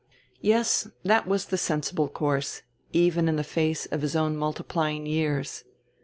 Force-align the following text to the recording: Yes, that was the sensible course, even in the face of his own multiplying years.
Yes, 0.41 0.87
that 1.03 1.27
was 1.27 1.45
the 1.45 1.59
sensible 1.59 2.09
course, 2.09 2.63
even 2.91 3.29
in 3.29 3.35
the 3.35 3.43
face 3.43 3.85
of 3.85 4.01
his 4.01 4.15
own 4.15 4.35
multiplying 4.35 5.05
years. 5.05 5.63